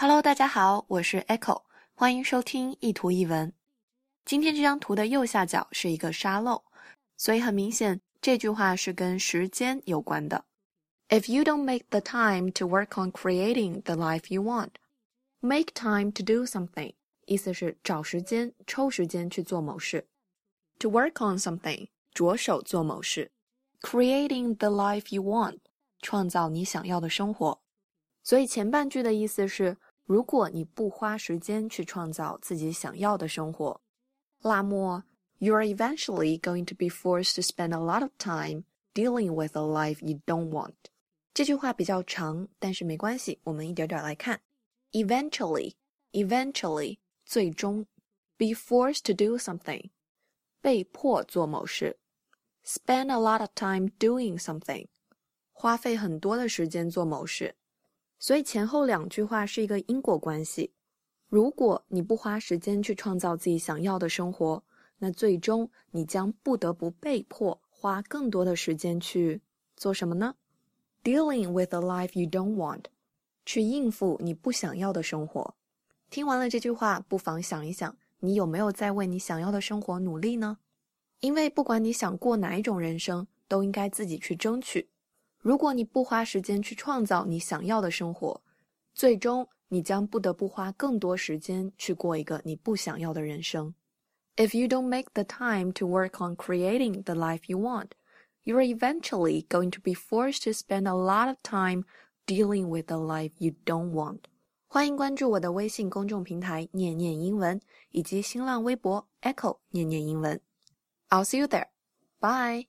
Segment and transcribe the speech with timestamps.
[0.00, 1.62] Hello，大家好，我是 Echo，
[1.96, 3.52] 欢迎收听一图一文。
[4.24, 6.62] 今天这张图的右下角是一个沙漏，
[7.16, 10.44] 所以很明显这句话是跟时间有关的。
[11.08, 14.70] If you don't make the time to work on creating the life you want,
[15.40, 16.94] make time to do something，
[17.26, 20.06] 意思是找时间、抽时间去做某事。
[20.78, 23.32] To work on something，着手做某事。
[23.80, 25.58] Creating the life you want，
[26.00, 27.60] 创造你想要的生活。
[28.22, 29.78] 所以前半句的意思是，
[30.08, 33.78] 如果你不花时间去创造自己想要的生活。
[34.40, 35.04] 那么
[35.36, 38.64] ，you are eventually going to be forced to spend a lot of time
[38.94, 40.72] dealing with a life you don't want。
[41.34, 44.40] 这句话比较长，但是没关系，我们一点点来看。
[44.92, 47.84] Eventually，eventually，最终
[48.38, 49.90] ，be forced to do something，
[50.62, 51.98] 被迫做某事。
[52.64, 54.86] Spend a lot of time doing something，
[55.52, 57.56] 花费很多的时间做某事。
[58.18, 60.72] 所以前后两句话是一个因果关系。
[61.28, 64.62] 如果你不花时间去创造自己想要的生活，
[64.98, 69.40] 那最终你将不得不被迫花更多的时间去
[69.76, 70.34] 做什么呢
[71.04, 72.84] ？Dealing with a life you don't want，
[73.44, 75.54] 去应付你不想要的生活。
[76.10, 80.58] 听完了这句话，不妨想一想，你有没有在为你想要的生活努力呢？
[81.20, 84.88] 因为不管你想过哪一种人生，都应该自己去争取。
[85.39, 88.41] 如果你不花时间去创造你想要的生活，
[88.93, 89.47] 最终。
[89.69, 93.73] 你将不得不花更多时间去过一个你不想要的人生。
[94.35, 97.87] If you don't make the time to work on creating the life you want,
[98.43, 101.85] you're eventually going to be forced to spend a lot of time
[102.27, 104.19] dealing with the life you don't want.
[104.67, 110.39] 欢迎关注我的微信公众平台“念念英文”以及新浪微博 “Echo 念念英文”。
[111.09, 111.69] I'll see you there.
[112.19, 112.67] Bye.